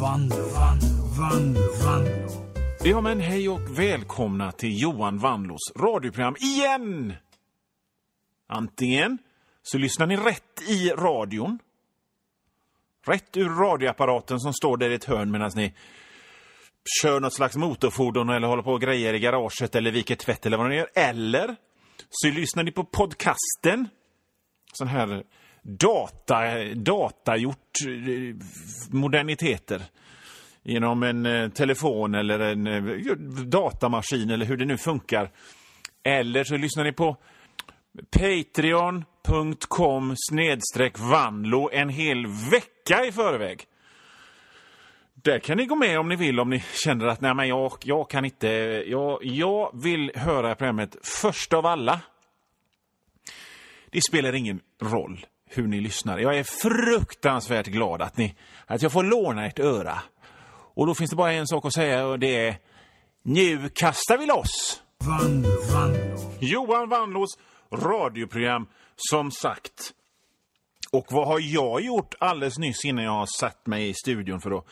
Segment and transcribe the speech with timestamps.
[0.00, 0.88] Vanlo, Vanlo,
[1.18, 2.28] Vanlo, Vanlo.
[2.84, 7.14] Ja men hej och välkomna till Johan Vanlos radioprogram igen!
[8.48, 9.18] Antingen
[9.62, 11.58] så lyssnar ni rätt i radion,
[13.06, 15.74] rätt ur radioapparaten som står där i ett hörn medan ni
[17.02, 20.56] kör något slags motorfordon eller håller på och grejer i garaget eller viker tvätt eller
[20.56, 20.90] vad ni gör.
[20.94, 21.56] Eller
[22.10, 23.88] så lyssnar ni på podcasten,
[24.72, 25.24] sån här
[25.62, 28.36] data, datagjort eh,
[28.90, 29.82] moderniteter
[30.62, 32.82] genom en eh, telefon eller en eh,
[33.46, 35.30] datamaskin eller hur det nu funkar.
[36.02, 37.16] Eller så lyssnar ni på
[38.10, 43.64] patreon.com snedstreck vanlo en hel vecka i förväg.
[45.14, 47.72] Där kan ni gå med om ni vill, om ni känner att nej, men jag,
[47.84, 48.48] jag kan inte...
[48.86, 52.00] Jag, jag vill höra programmet först av alla.
[53.90, 56.18] Det spelar ingen roll hur ni lyssnar.
[56.18, 58.34] Jag är fruktansvärt glad att, ni,
[58.66, 60.02] att jag får låna ett öra.
[60.74, 62.58] Och då finns det bara en sak att säga och det är
[63.22, 64.82] nu kastar vi loss!
[65.04, 66.32] Vanlo, Vanlo.
[66.40, 67.38] Johan Wannlås
[67.72, 69.92] radioprogram, som sagt.
[70.92, 74.58] Och vad har jag gjort alldeles nyss innan jag har satt mig i studion för
[74.58, 74.64] att,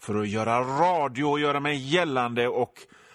[0.00, 2.72] för att göra radio och göra mig gällande och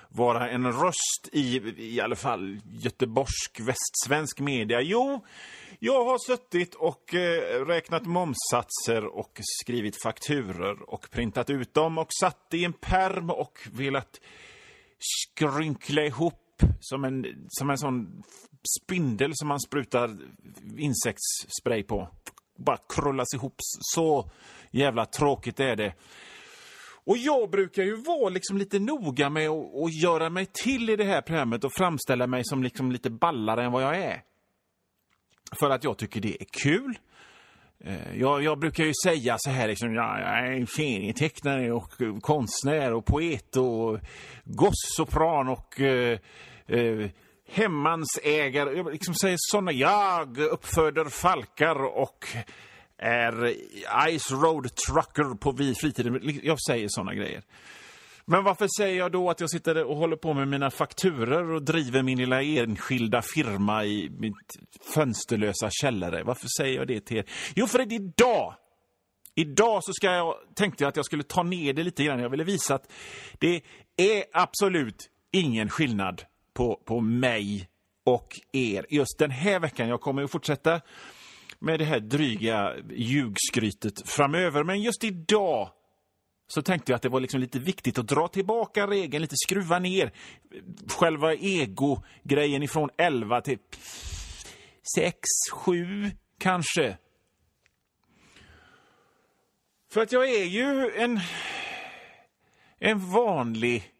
[0.09, 4.81] vara en röst i, i alla fall, göteborgsk, västsvensk media?
[4.81, 5.25] Jo,
[5.79, 12.07] jag har suttit och eh, räknat momssatser och skrivit fakturer och printat ut dem och
[12.21, 14.21] satt i en perm och velat
[14.99, 18.23] skrynkla ihop som en, som en sån
[18.83, 20.17] spindel som man sprutar
[20.77, 22.07] insektsspray på.
[22.57, 23.55] Bara krullas ihop.
[23.93, 24.29] Så
[24.71, 25.93] jävla tråkigt är det.
[27.07, 31.03] Och jag brukar ju vara liksom lite noga med att, göra mig till i det
[31.03, 34.21] här programmet och framställa mig som liksom lite ballare än vad jag är.
[35.59, 36.97] För att jag tycker det är kul.
[37.83, 41.91] Eh, jag, jag brukar ju säga så här, liksom, jag är en serietecknare och
[42.21, 43.99] konstnär och poet och
[44.43, 46.19] gossopran och eh,
[46.67, 47.09] eh,
[47.49, 48.77] hemmansägare.
[48.77, 52.25] Jag liksom säger sådana, jag uppföder falkar och
[52.97, 53.53] är
[54.17, 56.39] Ice Road Trucker på vi fritiden.
[56.43, 57.43] Jag säger såna grejer.
[58.29, 61.63] Men varför säger jag då att jag sitter och håller på med mina fakturer och
[61.63, 64.57] driver min lilla enskilda firma i mitt
[64.93, 66.23] fönsterlösa källare?
[66.23, 67.25] Varför säger jag det till er?
[67.55, 68.55] Jo, för att idag,
[69.35, 72.19] idag så ska jag, tänkte jag att jag skulle ta ner det lite grann.
[72.19, 72.91] Jag ville visa att
[73.39, 73.61] det
[73.97, 77.69] är absolut ingen skillnad på, på mig
[78.05, 79.89] och er just den här veckan.
[79.89, 80.81] Jag kommer att fortsätta
[81.59, 84.63] med det här dryga ljugskrytet framöver.
[84.63, 85.69] Men just idag
[86.47, 89.79] så tänkte jag att det var liksom lite viktigt att dra tillbaka regeln, lite skruva
[89.79, 90.11] ner
[90.87, 93.57] själva ego-grejen ifrån 11 till
[94.95, 95.19] 6,
[95.51, 96.97] 7 kanske.
[99.91, 101.19] För att jag är ju en,
[102.79, 103.91] en vanlig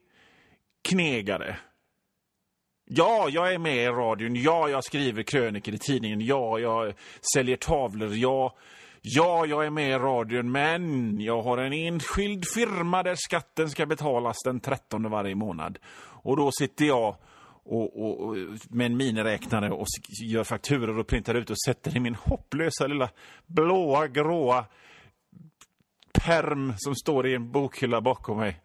[0.81, 1.57] knegare.
[2.89, 4.35] Ja, jag är med i radion.
[4.35, 6.21] Ja, jag skriver krönikor i tidningen.
[6.21, 6.93] Ja, jag
[7.33, 8.15] säljer tavlor.
[8.15, 8.55] Ja,
[9.01, 10.51] ja, jag är med i radion.
[10.51, 15.77] Men jag har en enskild firma där skatten ska betalas den 13 varje månad.
[16.23, 17.15] Och då sitter jag
[17.63, 18.35] och, och, och,
[18.69, 19.87] med en miniräknare och
[20.21, 23.09] gör fakturor och printar ut och sätter i min hopplösa lilla
[23.45, 24.65] blåa, gråa
[26.13, 28.61] perm som står i en bokhylla bakom mig.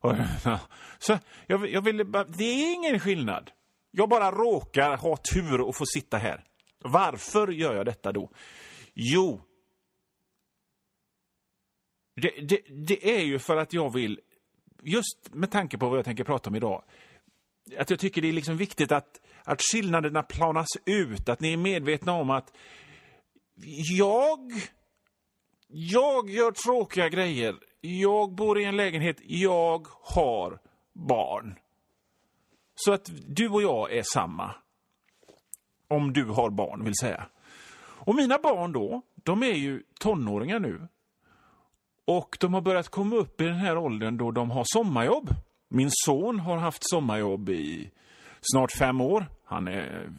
[0.00, 0.14] Och.
[0.98, 3.50] Så jag, jag ville bara, det är ingen skillnad.
[3.94, 6.44] Jag bara råkar ha tur och få sitta här.
[6.78, 8.30] Varför gör jag detta då?
[8.94, 9.40] Jo,
[12.14, 14.20] det, det, det är ju för att jag vill,
[14.82, 16.84] just med tanke på vad jag tänker prata om idag,
[17.78, 21.56] att jag tycker det är liksom viktigt att, att skillnaderna planas ut, att ni är
[21.56, 22.52] medvetna om att
[23.98, 24.52] jag
[25.74, 27.54] jag gör tråkiga grejer.
[27.80, 29.16] Jag bor i en lägenhet.
[29.20, 30.60] Jag har
[30.92, 31.54] barn.
[32.84, 34.54] Så att du och jag är samma.
[35.88, 37.26] Om du har barn, vill säga.
[38.04, 40.88] Och mina barn då, de är ju tonåringar nu.
[42.04, 45.30] Och de har börjat komma upp i den här åldern då de har sommarjobb.
[45.68, 47.90] Min son har haft sommarjobb i
[48.40, 49.26] snart fem år.
[49.44, 50.10] Han är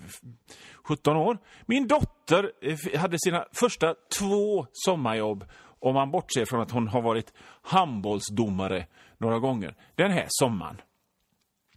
[0.83, 1.37] 17 år.
[1.65, 2.51] Min dotter
[2.97, 5.45] hade sina första två sommarjobb
[5.79, 10.81] om man bortser från att hon har varit handbollsdomare några gånger den här sommaren.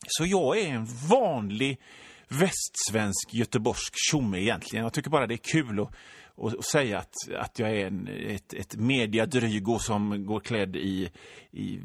[0.09, 1.81] Så jag är en vanlig
[2.29, 4.83] västsvensk göteborgsk tjomme egentligen.
[4.83, 5.95] Jag tycker bara det är kul att,
[6.37, 11.11] att, att säga att, att jag är en, ett, ett mediadrygo som går klädd i,
[11.51, 11.81] i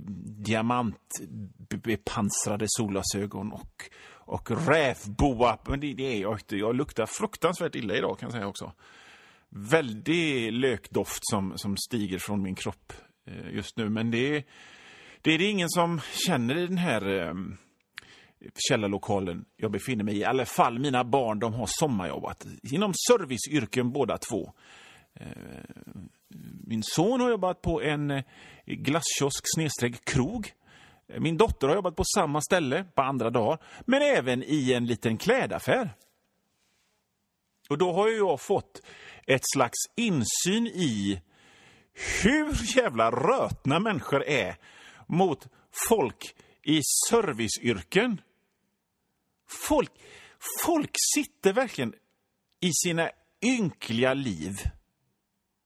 [0.46, 5.58] diamantbepansrade solglasögon och, och rävboa.
[5.68, 6.58] Men det, det är jag inte.
[6.58, 8.72] Jag luktar fruktansvärt illa idag kan jag säga också.
[9.50, 12.94] Väldig lökdoft som, som stiger från min kropp
[13.28, 13.90] eh, just nu.
[13.90, 14.44] Men det är,
[15.22, 17.34] det är det ingen som känner i den här eh,
[18.56, 20.20] källarlokalen jag befinner mig i.
[20.20, 24.54] I alla fall mina barn, de har sommarjobbat inom serviceyrken båda två.
[25.14, 25.28] Eh,
[26.64, 28.24] min son har jobbat på en eh,
[28.66, 30.52] glasskiosk snedstreck krog.
[31.08, 34.86] Eh, min dotter har jobbat på samma ställe på andra dagar, men även i en
[34.86, 35.90] liten klädaffär.
[37.70, 38.82] Och då har ju jag fått
[39.28, 41.22] ett slags insyn i
[42.24, 44.56] hur jävla rötna människor är
[45.08, 45.48] mot
[45.90, 48.22] folk i serviceyrken.
[49.52, 49.92] Folk,
[50.64, 51.94] folk sitter verkligen
[52.62, 53.10] i sina
[53.46, 54.60] ynkliga liv.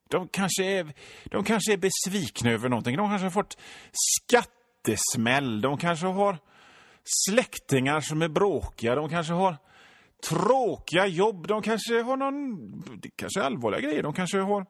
[0.09, 0.93] De kanske, är,
[1.23, 2.97] de kanske är besvikna över någonting.
[2.97, 3.57] De kanske har fått
[3.91, 5.61] skattesmäll.
[5.61, 6.37] De kanske har
[7.29, 8.95] släktingar som är bråkiga.
[8.95, 9.57] De kanske har
[10.29, 11.47] tråkiga jobb.
[11.47, 12.99] De kanske har någon...
[13.01, 14.03] Det kanske är allvarliga grejer.
[14.03, 14.65] De kanske har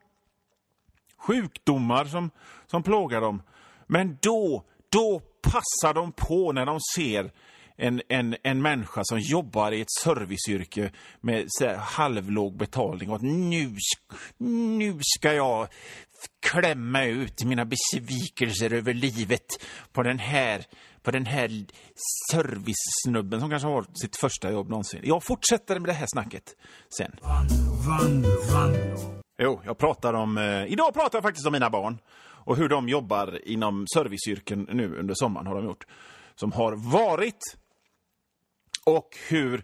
[1.17, 2.31] sjukdomar som,
[2.65, 3.43] som plågar dem.
[3.87, 7.31] Men då, då passar de på när de ser
[7.77, 10.91] en, en, en människa som jobbar i ett serviceyrke
[11.21, 13.75] med så här halvlåg betalning och att nu,
[14.37, 15.67] nu ska jag
[16.47, 19.45] klämma ut mina besvikelser över livet
[19.93, 20.65] på den här
[21.03, 21.65] på den här
[22.31, 25.01] servicesnubben som kanske har sitt första jobb någonsin.
[25.03, 26.55] Jag fortsätter med det här snacket
[26.97, 27.11] sen.
[27.21, 29.21] Vanlo, vanlo.
[29.37, 30.37] Jo, jag pratar om...
[30.37, 31.97] Eh, idag pratar jag faktiskt om mina barn
[32.45, 35.85] och hur de jobbar inom serviceyrken nu under sommaren har de gjort.
[36.35, 37.39] Som har varit
[38.85, 39.63] och hur,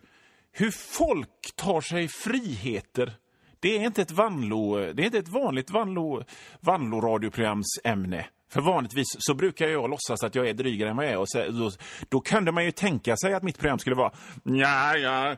[0.51, 3.13] hur folk tar sig friheter.
[3.59, 6.23] Det är inte ett, vanlo, det är inte ett vanligt vanlo,
[6.59, 8.25] vanlo-radioprogramsämne.
[8.51, 11.17] För vanligtvis så brukar jag låtsas att jag är drygare än vad jag är.
[11.17, 11.71] Och så, då,
[12.09, 14.11] då kunde man ju tänka sig att mitt program skulle vara
[14.43, 15.35] ja, ja,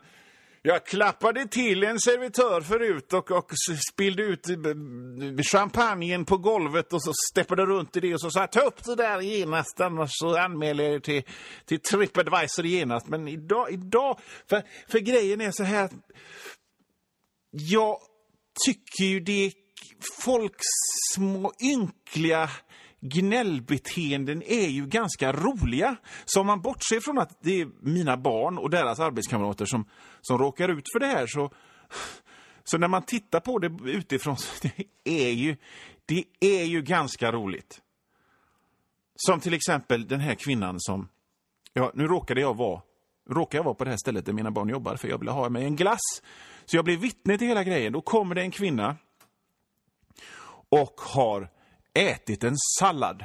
[0.65, 3.51] jag klappade till en servitör förut och, och
[3.91, 4.55] spillde ut eh,
[5.51, 8.83] champagnen på golvet och så steppade runt i det och så sa jag ta upp
[8.83, 11.23] det där genast annars så anmäler jag er till,
[11.65, 13.07] till Tripadvisor genast.
[13.07, 14.19] Men idag, idag
[14.49, 15.89] för, för grejen är så här
[17.51, 17.97] jag
[18.65, 19.51] tycker ju det är
[20.21, 20.65] folks
[21.13, 22.49] små ynkliga
[23.03, 25.95] gnällbeteenden är ju ganska roliga.
[26.25, 29.85] Så om man bortser från att det är mina barn och deras arbetskamrater som,
[30.21, 31.51] som råkar ut för det här så,
[32.63, 35.57] så när man tittar på det utifrån så det är ju,
[36.05, 37.81] det är ju ganska roligt.
[39.15, 41.09] Som till exempel den här kvinnan som,
[41.73, 42.81] ja nu råkade jag vara
[43.29, 45.49] råkar jag vara på det här stället där mina barn jobbar för jag ville ha
[45.49, 46.21] mig en glass.
[46.65, 47.93] Så jag blev vittne till hela grejen.
[47.93, 48.97] Då kommer det en kvinna
[50.69, 51.49] och har
[51.93, 53.23] ätit en sallad.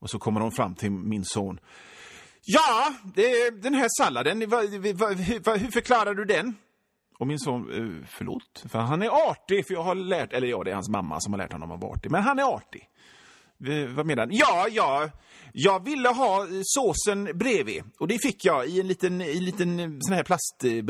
[0.00, 1.60] Och så kommer hon fram till min son.
[2.42, 4.62] Ja, det, den här salladen, va,
[4.94, 5.06] va,
[5.44, 6.54] va, hur förklarar du den?
[7.18, 10.64] Och min son, eh, förlåt, för han är artig, för jag har lärt, eller ja,
[10.64, 12.88] det är hans mamma som har lärt honom att vara artig, men han är artig.
[13.88, 14.32] Vad menar han?
[14.32, 15.10] Ja, ja,
[15.52, 17.82] jag ville ha eh, såsen bredvid.
[17.98, 20.84] Och det fick jag i en liten, i en liten eh, sån här plast, eh,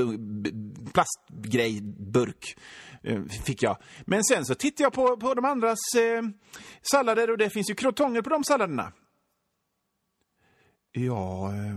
[0.92, 1.80] plastgrej,
[2.12, 2.56] burk.
[3.44, 3.76] Fick jag.
[4.06, 6.22] Men sen så tittade jag på, på de andras eh,
[6.82, 8.92] sallader och det finns ju krotonger på de salladerna.
[10.92, 11.76] Ja, eh,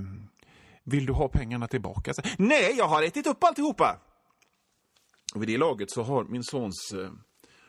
[0.83, 2.13] vill du ha pengarna tillbaka?
[2.37, 3.99] Nej, jag har ätit upp alltihopa!
[5.35, 7.11] Och vid det laget så har min sons eh,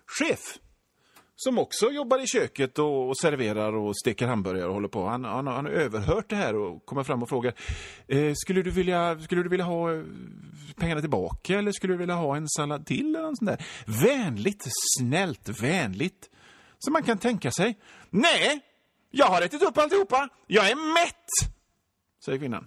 [0.06, 0.58] chef
[1.36, 5.06] som också jobbar i köket och, och serverar och steker hamburgare och håller på.
[5.06, 7.54] Han, han, han har överhört det här och kommer fram och frågar
[8.08, 10.02] eh, skulle, du vilja, skulle du vilja ha eh,
[10.76, 13.16] pengarna tillbaka eller skulle du vilja ha en sallad till?
[13.16, 13.66] Eller något sånt där.
[13.86, 14.64] Vänligt,
[14.98, 16.30] snällt, vänligt.
[16.78, 17.78] Så man kan tänka sig.
[18.10, 18.60] Nej,
[19.10, 20.28] jag har ätit upp alltihopa.
[20.46, 21.54] Jag är mätt,
[22.24, 22.66] säger kvinnan.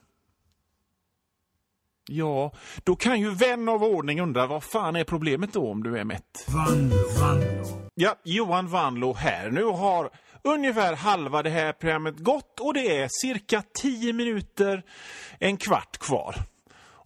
[2.10, 2.52] Ja,
[2.84, 6.04] då kan ju vän av ordning undra vad fan är problemet då om du är
[6.04, 6.46] mätt?
[6.48, 7.90] Vanlo, vanlo.
[7.96, 9.52] Ja, Johan Vanlo här.
[9.52, 10.10] Nu har
[10.44, 14.84] ungefär halva det här programmet gått och det är cirka 10 minuter,
[15.40, 16.36] en kvart kvar.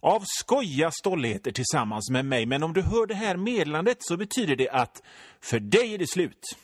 [0.00, 4.56] Av skoja stolligheter tillsammans med mig, men om du hör det här meddelandet så betyder
[4.56, 5.02] det att
[5.40, 6.56] för dig är det slut.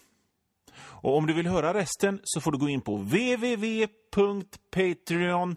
[0.81, 5.57] Och om du vill höra resten så får du gå in på www.patreon.com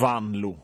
[0.00, 0.58] vanlo.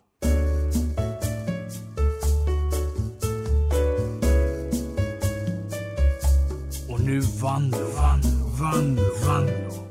[6.89, 9.88] Och nu vanlo, vanlo, vanlo, vanlo.